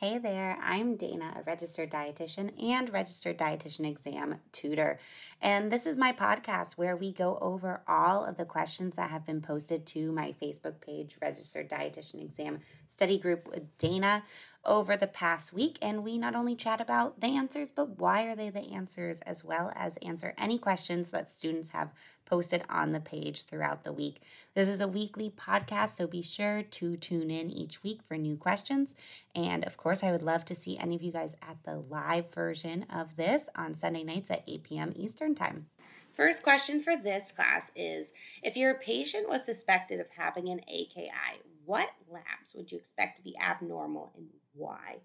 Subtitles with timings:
[0.00, 5.00] Hey there, I'm Dana, a registered dietitian and registered dietitian exam tutor.
[5.42, 9.26] And this is my podcast where we go over all of the questions that have
[9.26, 14.22] been posted to my Facebook page, Registered Dietitian Exam Study Group with Dana,
[14.64, 15.78] over the past week.
[15.82, 19.42] And we not only chat about the answers, but why are they the answers, as
[19.42, 21.90] well as answer any questions that students have
[22.28, 24.20] posted on the page throughout the week.
[24.54, 28.36] This is a weekly podcast, so be sure to tune in each week for new
[28.36, 28.94] questions.
[29.34, 32.32] And of course, I would love to see any of you guys at the live
[32.32, 34.92] version of this on Sunday nights at 8 p.m.
[34.94, 35.66] Eastern Time.
[36.14, 38.08] First question for this class is
[38.42, 43.22] If your patient was suspected of having an AKI, what labs would you expect to
[43.22, 44.98] be abnormal and why?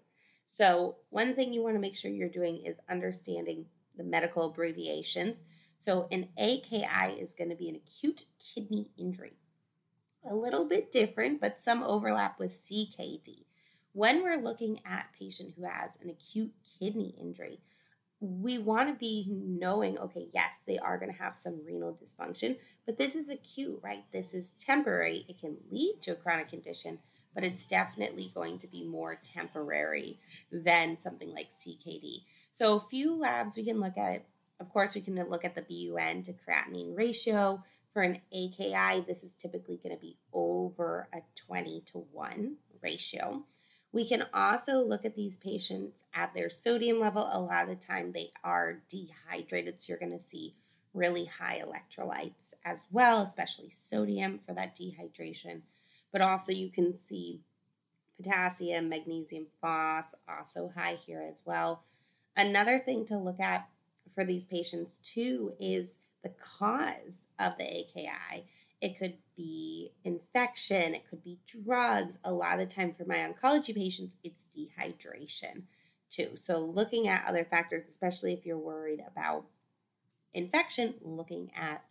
[0.50, 5.36] So, one thing you want to make sure you're doing is understanding the medical abbreviations.
[5.84, 9.34] So, an AKI is going to be an acute kidney injury.
[10.26, 13.44] A little bit different, but some overlap with CKD.
[13.92, 17.60] When we're looking at patient who has an acute kidney injury,
[18.18, 22.56] we want to be knowing okay, yes, they are going to have some renal dysfunction,
[22.86, 24.04] but this is acute, right?
[24.10, 25.26] This is temporary.
[25.28, 27.00] It can lead to a chronic condition,
[27.34, 30.18] but it's definitely going to be more temporary
[30.50, 32.22] than something like CKD.
[32.54, 34.24] So, a few labs we can look at
[34.60, 37.62] of course, we can look at the BUN to creatinine ratio.
[37.92, 43.44] For an AKI, this is typically going to be over a 20 to 1 ratio.
[43.92, 47.30] We can also look at these patients at their sodium level.
[47.32, 50.56] A lot of the time they are dehydrated, so you're going to see
[50.92, 55.62] really high electrolytes as well, especially sodium for that dehydration.
[56.10, 57.42] But also, you can see
[58.16, 61.84] potassium, magnesium, phos, also high here as well.
[62.36, 63.68] Another thing to look at
[64.14, 68.46] for these patients too is the cause of the AKI.
[68.80, 72.18] It could be infection, it could be drugs.
[72.24, 75.62] A lot of the time for my oncology patients, it's dehydration
[76.10, 76.32] too.
[76.36, 79.46] So, looking at other factors, especially if you're worried about
[80.32, 81.84] infection, looking at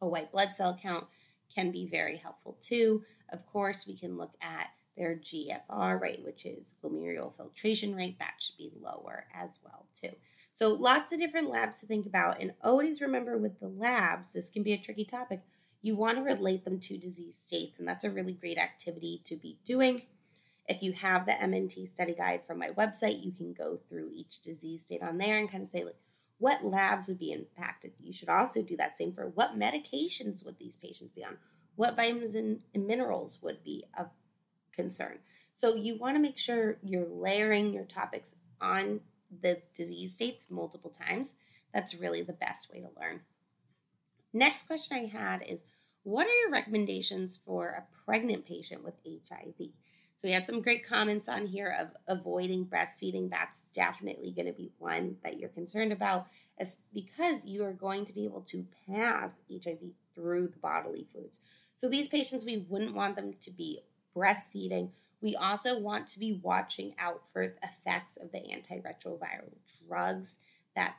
[0.00, 1.06] a white blood cell count
[1.54, 3.04] can be very helpful too.
[3.32, 8.34] Of course, we can look at their GFR rate, which is glomerular filtration rate, that
[8.38, 10.14] should be lower as well too.
[10.60, 12.38] So, lots of different labs to think about.
[12.38, 15.40] And always remember with the labs, this can be a tricky topic.
[15.80, 19.36] You want to relate them to disease states, and that's a really great activity to
[19.36, 20.02] be doing.
[20.68, 24.42] If you have the MNT study guide from my website, you can go through each
[24.42, 25.96] disease state on there and kind of say, like,
[26.36, 27.92] what labs would be impacted?
[27.98, 31.38] You should also do that same for what medications would these patients be on?
[31.76, 34.08] What vitamins and, minerals would be of
[34.72, 35.20] concern?
[35.56, 39.00] So you want to make sure you're layering your topics on
[39.42, 41.34] the disease states multiple times.
[41.72, 43.20] That's really the best way to learn.
[44.32, 45.64] Next question I had is
[46.02, 49.70] What are your recommendations for a pregnant patient with HIV?
[50.20, 53.30] So we had some great comments on here of avoiding breastfeeding.
[53.30, 56.26] That's definitely going to be one that you're concerned about,
[56.58, 59.78] as because you are going to be able to pass HIV
[60.14, 61.40] through the bodily fluids.
[61.76, 63.80] So these patients, we wouldn't want them to be
[64.14, 69.52] breastfeeding we also want to be watching out for the effects of the antiretroviral
[69.86, 70.38] drugs
[70.74, 70.96] that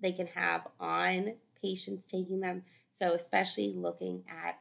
[0.00, 2.62] they can have on patients taking them.
[2.92, 4.58] So, especially looking at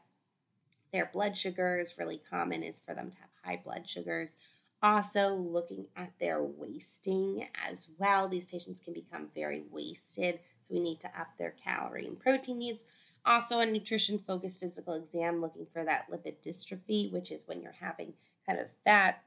[0.91, 4.35] their blood sugars, really common is for them to have high blood sugars.
[4.81, 8.27] Also, looking at their wasting as well.
[8.27, 12.59] These patients can become very wasted, so we need to up their calorie and protein
[12.59, 12.83] needs.
[13.25, 17.75] Also, a nutrition focused physical exam looking for that lipid dystrophy, which is when you're
[17.79, 18.13] having
[18.47, 19.23] kind of fat,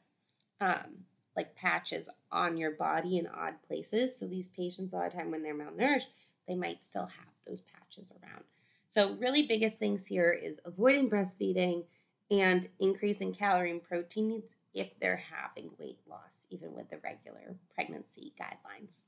[0.60, 1.04] um,
[1.36, 4.16] like patches on your body in odd places.
[4.16, 6.08] So these patients, a lot of time when they're malnourished,
[6.48, 8.44] they might still have those patches around.
[8.88, 11.84] So really biggest things here is avoiding breastfeeding
[12.30, 17.56] and increasing calorie and protein needs if they're having weight loss, even with the regular
[17.75, 19.03] pregnancy guidelines.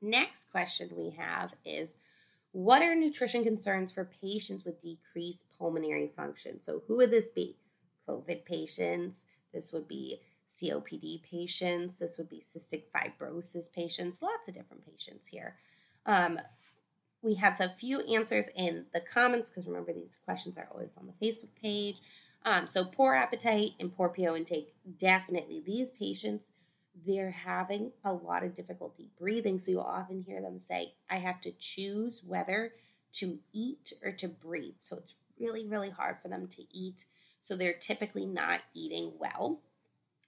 [0.00, 1.96] Next question we have is
[2.52, 6.60] what are nutrition concerns for patients with decreased pulmonary function?
[6.62, 7.56] So, who would this be?
[8.08, 9.22] COVID patients,
[9.52, 10.20] this would be
[10.54, 15.56] COPD patients, this would be cystic fibrosis patients, lots of different patients here.
[16.06, 16.38] Um,
[17.22, 21.06] we had a few answers in the comments because remember, these questions are always on
[21.06, 21.96] the Facebook page.
[22.44, 25.62] Um, so, poor appetite and poor PO intake, definitely.
[25.64, 26.50] These patients,
[27.06, 29.58] they're having a lot of difficulty breathing.
[29.58, 32.74] So, you'll often hear them say, I have to choose whether
[33.14, 34.74] to eat or to breathe.
[34.78, 37.06] So, it's really, really hard for them to eat
[37.44, 39.60] so they're typically not eating well.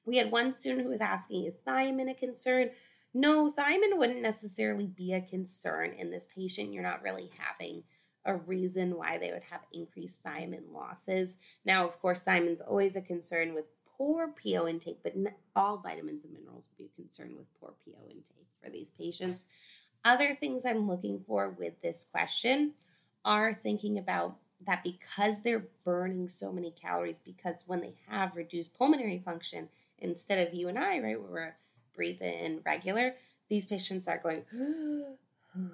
[0.05, 2.71] We had one student who was asking, Is thiamine a concern?
[3.13, 6.73] No, thiamine wouldn't necessarily be a concern in this patient.
[6.73, 7.83] You're not really having
[8.25, 11.39] a reason why they would have increased thiamine losses.
[11.65, 13.65] Now, of course, thiamine's always a concern with
[13.97, 15.15] poor PO intake, but
[15.55, 19.47] all vitamins and minerals would be concerned with poor PO intake for these patients.
[20.05, 22.75] Other things I'm looking for with this question
[23.25, 28.77] are thinking about that because they're burning so many calories, because when they have reduced
[28.77, 29.69] pulmonary function,
[29.99, 31.55] instead of you and I, right, where we're
[31.95, 33.15] breathing in regular,
[33.49, 34.45] these patients are going,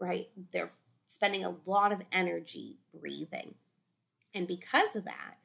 [0.00, 0.28] right?
[0.52, 0.72] They're
[1.06, 3.54] spending a lot of energy breathing.
[4.34, 5.38] And because of that,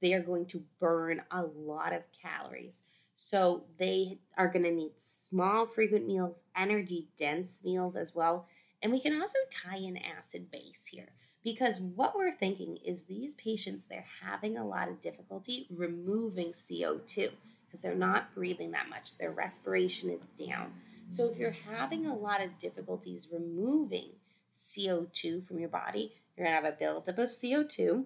[0.00, 2.82] they are going to burn a lot of calories.
[3.14, 8.46] So they are going to need small, frequent meals, energy dense meals as well.
[8.82, 11.10] And we can also tie in acid base here
[11.42, 17.30] because what we're thinking is these patients, they're having a lot of difficulty removing CO2
[17.66, 19.16] because they're not breathing that much.
[19.16, 20.72] Their respiration is down.
[21.10, 24.10] So if you're having a lot of difficulties removing
[24.54, 28.04] CO2 from your body, you're going to have a buildup of CO2.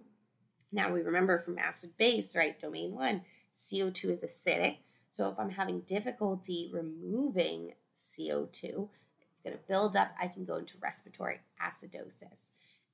[0.73, 2.61] Now we remember from acid base, right?
[2.61, 3.23] Domain one,
[3.57, 4.79] CO2 is acidic.
[5.17, 10.13] So if I'm having difficulty removing CO2, it's going to build up.
[10.21, 12.51] I can go into respiratory acidosis.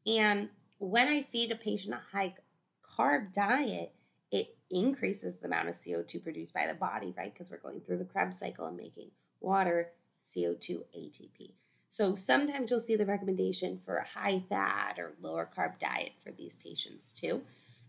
[0.07, 0.49] And
[0.79, 2.35] when I feed a patient a high
[2.83, 3.93] carb diet,
[4.31, 7.33] it increases the amount of CO2 produced by the body, right?
[7.33, 9.11] Because we're going through the Krebs cycle and making
[9.41, 9.91] water,
[10.25, 11.53] CO2, ATP.
[11.91, 16.31] So sometimes you'll see the recommendation for a high fat or lower carb diet for
[16.31, 17.43] these patients too.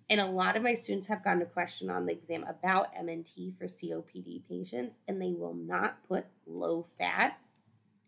[0.09, 3.57] And a lot of my students have gotten a question on the exam about MNT
[3.57, 7.39] for COPD patients, and they will not put low fat,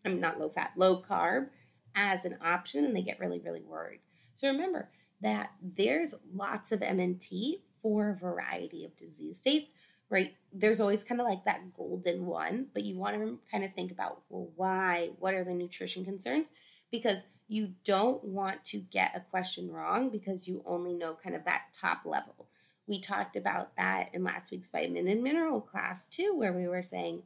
[0.04, 1.48] I mean, not low fat, low carb
[1.94, 4.00] as an option, and they get really, really worried.
[4.36, 4.88] So remember
[5.20, 9.74] that there's lots of MNT for a variety of disease states
[10.10, 10.34] right?
[10.52, 13.90] There's always kind of like that golden one, but you want to kind of think
[13.90, 15.10] about, well, why?
[15.18, 16.48] What are the nutrition concerns?
[16.90, 21.44] Because you don't want to get a question wrong because you only know kind of
[21.44, 22.48] that top level.
[22.86, 26.82] We talked about that in last week's vitamin and mineral class too, where we were
[26.82, 27.22] saying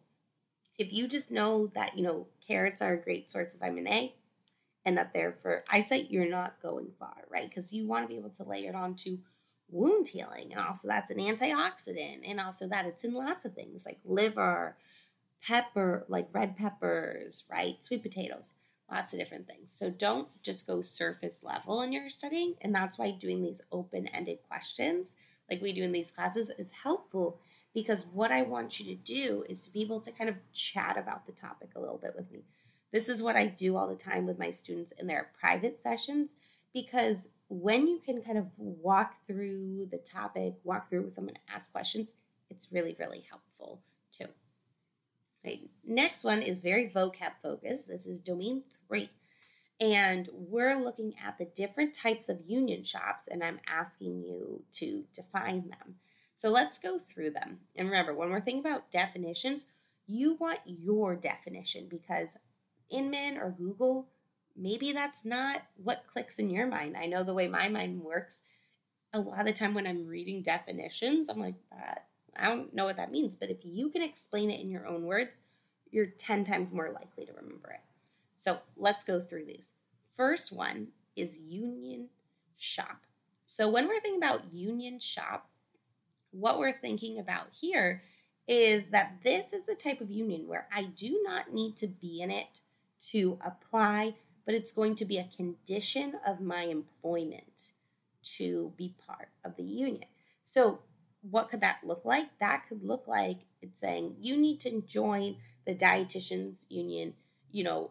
[0.78, 4.14] if you just know that, you know, carrots are a great source of vitamin A
[4.88, 7.46] and that they're for eyesight, you're not going far, right?
[7.46, 9.18] Because you want to be able to layer it onto
[9.68, 10.50] wound healing.
[10.50, 12.20] And also, that's an antioxidant.
[12.26, 14.78] And also, that it's in lots of things like liver,
[15.46, 17.84] pepper, like red peppers, right?
[17.84, 18.54] Sweet potatoes,
[18.90, 19.74] lots of different things.
[19.78, 22.54] So, don't just go surface level in your studying.
[22.62, 25.12] And that's why doing these open ended questions,
[25.50, 27.40] like we do in these classes, is helpful
[27.74, 30.96] because what I want you to do is to be able to kind of chat
[30.96, 32.44] about the topic a little bit with me.
[32.92, 36.36] This is what I do all the time with my students in their private sessions
[36.72, 41.72] because when you can kind of walk through the topic, walk through with someone, ask
[41.72, 42.12] questions,
[42.50, 43.80] it's really, really helpful
[44.16, 44.26] too.
[45.44, 45.70] Right.
[45.86, 47.88] Next one is very vocab focused.
[47.88, 49.10] This is domain three.
[49.80, 55.04] And we're looking at the different types of union shops, and I'm asking you to
[55.14, 55.96] define them.
[56.36, 57.60] So let's go through them.
[57.76, 59.66] And remember, when we're thinking about definitions,
[60.06, 62.36] you want your definition because
[62.90, 64.08] Inman or Google
[64.58, 66.96] maybe that's not what clicks in your mind.
[66.96, 68.40] I know the way my mind works.
[69.12, 72.06] A lot of the time when I'm reading definitions, I'm like, that
[72.36, 73.34] I don't know what that means.
[73.34, 75.36] But if you can explain it in your own words,
[75.90, 77.80] you're 10 times more likely to remember it.
[78.36, 79.72] So let's go through these.
[80.16, 82.08] First one is union
[82.56, 83.02] shop.
[83.46, 85.48] So when we're thinking about union shop,
[86.30, 88.02] what we're thinking about here
[88.46, 92.20] is that this is the type of union where I do not need to be
[92.20, 92.60] in it
[93.10, 94.14] to apply
[94.48, 97.72] but it's going to be a condition of my employment
[98.22, 100.08] to be part of the union.
[100.42, 100.78] So,
[101.20, 102.28] what could that look like?
[102.40, 105.36] That could look like it's saying you need to join
[105.66, 107.12] the dietitians union,
[107.50, 107.90] you know,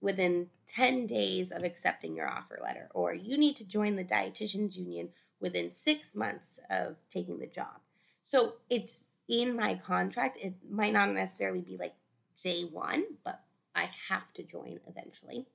[0.00, 4.74] within 10 days of accepting your offer letter, or you need to join the dietitians
[4.74, 7.78] union within six months of taking the job.
[8.24, 10.36] So, it's in my contract.
[10.42, 11.94] It might not necessarily be like
[12.42, 13.45] day one, but
[13.76, 15.46] I have to join eventually.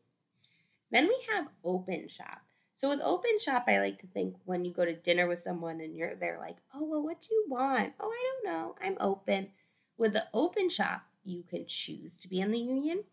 [0.91, 2.41] Then we have open shop.
[2.75, 5.81] So with open shop, I like to think when you go to dinner with someone
[5.81, 8.75] and you're they're like, "Oh, well, what do you want?" "Oh, I don't know.
[8.81, 9.49] I'm open."
[9.97, 13.03] With the open shop, you can choose to be in the union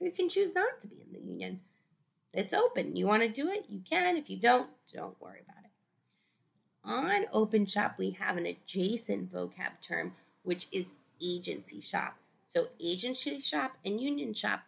[0.00, 1.60] or you can choose not to be in the union.
[2.32, 2.96] It's open.
[2.96, 4.16] You want to do it, you can.
[4.16, 5.70] If you don't, don't worry about it.
[6.82, 10.86] On open shop, we have an adjacent vocab term, which is
[11.20, 12.19] agency shop.
[12.50, 14.64] So agency shop and union shop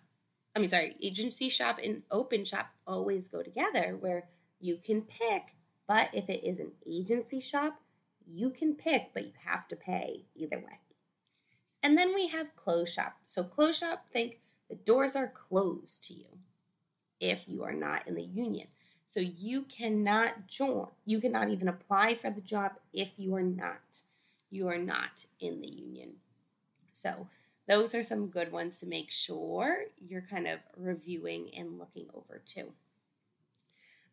[0.54, 4.28] I mean, sorry, agency shop and open shop always go together where
[4.60, 5.56] you can pick,
[5.88, 7.80] but if it is an agency shop,
[8.26, 10.80] you can pick, but you have to pay either way.
[11.82, 13.16] And then we have closed shop.
[13.26, 16.38] So, closed shop, think the doors are closed to you
[17.18, 18.68] if you are not in the union.
[19.08, 23.80] So, you cannot join, you cannot even apply for the job if you are not.
[24.50, 26.16] you are not in the union.
[26.92, 27.28] So,
[27.68, 32.42] those are some good ones to make sure you're kind of reviewing and looking over
[32.46, 32.72] too.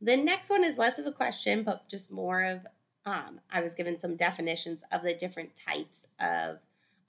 [0.02, 2.68] The next one is less of a question, but just more of
[3.06, 6.60] um, I was given some definitions of the different types of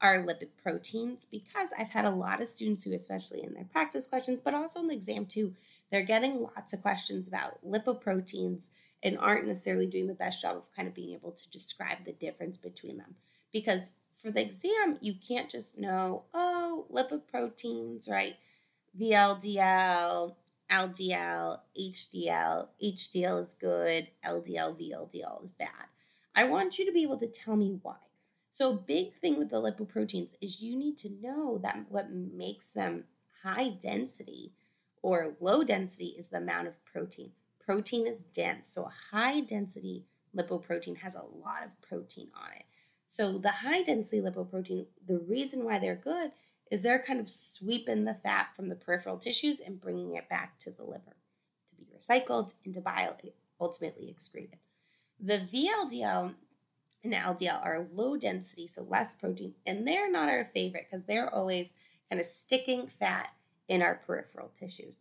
[0.00, 4.06] our lipid proteins because I've had a lot of students who, especially in their practice
[4.06, 5.54] questions, but also in the exam too,
[5.90, 8.68] they're getting lots of questions about lipoproteins
[9.02, 12.12] and aren't necessarily doing the best job of kind of being able to describe the
[12.12, 13.16] difference between them.
[13.52, 18.36] Because for the exam, you can't just know, oh, lipoproteins, right?
[18.98, 20.34] VLDL,
[20.70, 25.88] LDL, HDL, HDL is good, LDL, VLDL is bad.
[26.34, 27.96] I want you to be able to tell me why.
[28.52, 33.04] So, big thing with the lipoproteins is you need to know that what makes them
[33.42, 34.52] high density
[35.02, 37.30] or low density is the amount of protein.
[37.64, 40.04] Protein is dense, so a high density
[40.36, 42.64] lipoprotein has a lot of protein on it.
[43.12, 46.31] So, the high density lipoprotein, the reason why they're good
[46.71, 50.61] is they're kind of sweeping the fat from the peripheral tissues and bringing it back
[50.61, 51.17] to the liver
[51.69, 53.17] to be recycled into bile,
[53.61, 54.61] ultimately excreted.
[55.19, 56.35] The VLDL
[57.02, 61.35] and LDL are low density, so less protein, and they're not our favorite because they're
[61.35, 61.73] always
[62.09, 63.31] kind of sticking fat
[63.69, 64.95] in our peripheral tissues.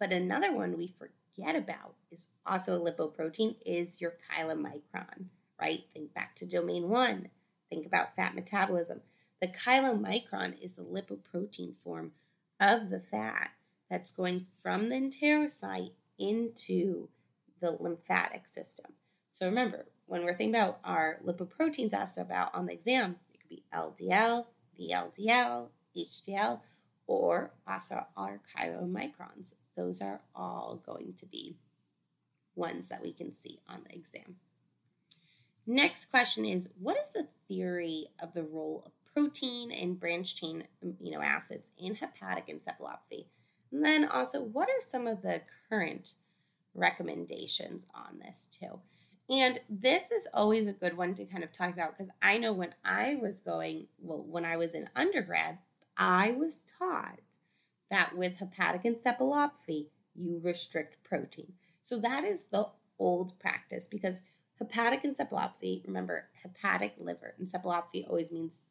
[0.00, 5.26] But another one we forget about is also a lipoprotein is your chylomicron,
[5.60, 5.84] right?
[5.92, 7.28] Think back to domain one.
[7.70, 9.00] Think about fat metabolism.
[9.40, 12.12] The chylomicron is the lipoprotein form
[12.60, 13.50] of the fat
[13.90, 17.08] that's going from the enterocyte into
[17.60, 18.92] the lymphatic system.
[19.32, 23.48] So remember, when we're thinking about our lipoproteins asked about on the exam, it could
[23.48, 24.46] be LDL,
[24.78, 26.60] VLDL, HDL,
[27.06, 29.54] or also our chylomicrons.
[29.76, 31.56] Those are all going to be
[32.54, 34.36] ones that we can see on the exam.
[35.66, 40.64] Next question is What is the theory of the role of protein and branched chain
[40.84, 43.26] amino acids in hepatic encephalopathy?
[43.70, 46.12] And then also, what are some of the current
[46.74, 48.80] recommendations on this too?
[49.30, 52.52] And this is always a good one to kind of talk about because I know
[52.52, 55.58] when I was going, well, when I was in undergrad,
[55.96, 57.20] I was taught
[57.90, 61.52] that with hepatic encephalopathy, you restrict protein.
[61.82, 64.22] So that is the old practice because
[64.62, 68.68] hepatic encephalopathy, remember, hepatic liver encephalopathy always means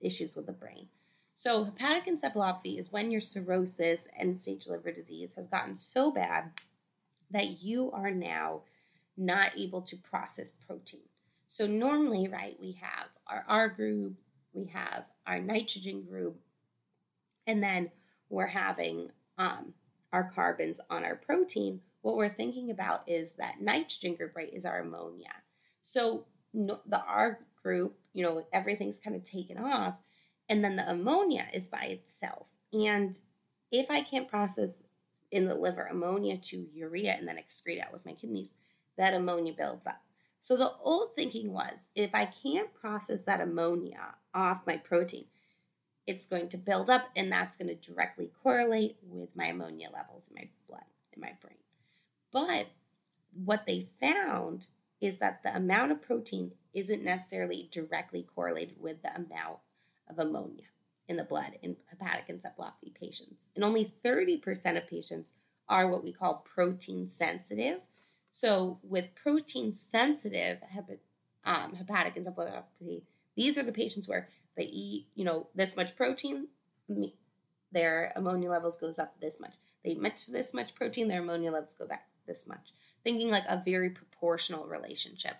[0.00, 0.88] issues with the brain.
[1.36, 6.52] So, hepatic encephalopathy is when your cirrhosis and stage liver disease has gotten so bad
[7.30, 8.62] that you are now
[9.16, 11.08] not able to process protein.
[11.48, 14.14] So, normally, right, we have our R group,
[14.52, 16.38] we have our nitrogen group,
[17.46, 17.90] and then
[18.28, 19.74] we're having um,
[20.12, 21.80] our carbons on our protein.
[22.02, 25.32] What we're thinking about is that nitrogen group, right, is our ammonia.
[25.82, 29.94] So, no, the R group, you know, everything's kind of taken off
[30.48, 32.46] and then the ammonia is by itself.
[32.72, 33.18] And
[33.70, 34.82] if I can't process
[35.30, 38.50] in the liver ammonia to urea and then excrete out with my kidneys,
[38.98, 40.02] that ammonia builds up.
[40.42, 45.26] So the old thinking was if I can't process that ammonia off my protein,
[46.06, 50.28] it's going to build up and that's going to directly correlate with my ammonia levels
[50.28, 51.56] in my blood, in my brain.
[52.32, 52.68] But
[53.32, 54.68] what they found
[55.00, 59.58] is that the amount of protein isn't necessarily directly correlated with the amount
[60.08, 60.64] of ammonia
[61.08, 63.48] in the blood in hepatic encephalopathy patients.
[63.54, 65.34] And only 30% of patients
[65.68, 67.80] are what we call protein sensitive.
[68.30, 70.58] So, with protein sensitive
[71.44, 73.02] um, hepatic encephalopathy,
[73.36, 76.48] these are the patients where they eat, you know, this much protein,
[77.72, 79.54] their ammonia levels goes up this much.
[79.84, 82.72] They eat much this much protein, their ammonia levels go back this much.
[83.04, 85.36] Thinking like a very proportional relationship.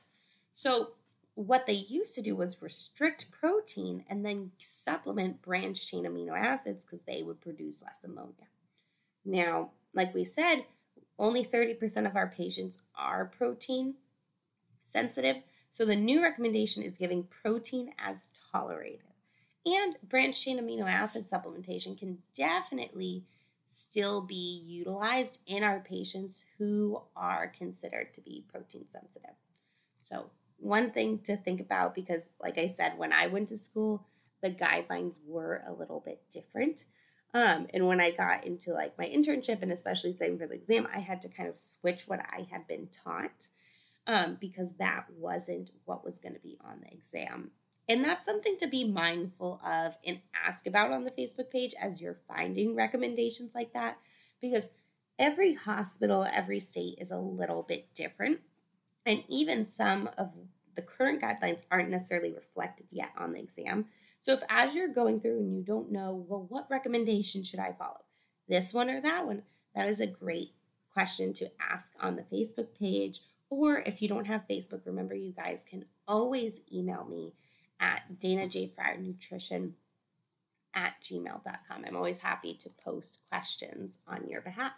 [0.54, 0.90] So
[1.34, 6.84] what they used to do was restrict protein and then supplement branched chain amino acids
[6.84, 8.48] because they would produce less ammonia.
[9.24, 10.64] Now, like we said,
[11.18, 13.94] only 30% of our patients are protein
[14.84, 15.36] sensitive.
[15.70, 19.00] So the new recommendation is giving protein as tolerated.
[19.64, 23.24] And branched chain amino acid supplementation can definitely
[23.72, 29.34] still be utilized in our patients who are considered to be protein sensitive.
[30.04, 34.06] So one thing to think about because, like I said, when I went to school,
[34.42, 36.84] the guidelines were a little bit different.
[37.34, 40.86] Um, and when I got into like my internship and especially studying for the exam,
[40.94, 43.48] I had to kind of switch what I had been taught
[44.06, 47.52] um, because that wasn't what was going to be on the exam.
[47.88, 52.00] And that's something to be mindful of and ask about on the Facebook page as
[52.00, 53.98] you're finding recommendations like that
[54.40, 54.68] because
[55.18, 58.40] every hospital, every state is a little bit different.
[59.04, 60.30] And even some of
[60.76, 63.86] the current guidelines aren't necessarily reflected yet on the exam.
[64.20, 67.74] So if as you're going through and you don't know, well, what recommendation should I
[67.76, 68.02] follow?
[68.48, 69.42] This one or that one?
[69.74, 70.52] That is a great
[70.92, 73.20] question to ask on the Facebook page.
[73.50, 77.32] Or if you don't have Facebook, remember you guys can always email me
[77.82, 78.02] at
[79.00, 79.74] Nutrition
[80.74, 81.84] at gmail.com.
[81.86, 84.72] I'm always happy to post questions on your behalf.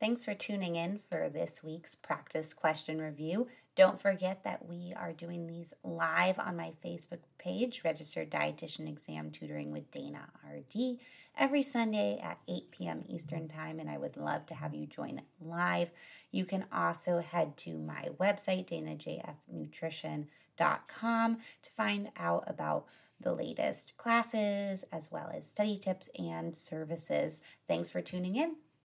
[0.00, 3.46] Thanks for tuning in for this week's practice question review.
[3.76, 9.30] Don't forget that we are doing these live on my Facebook page, Registered Dietitian Exam
[9.30, 10.98] Tutoring with Dana RD,
[11.38, 13.04] every Sunday at 8 p.m.
[13.08, 15.90] Eastern Time, and I would love to have you join live.
[16.30, 20.26] You can also head to my website, danajfnutrition.com,
[21.62, 22.86] to find out about
[23.20, 27.40] the latest classes as well as study tips and services.
[27.66, 28.56] Thanks for tuning in.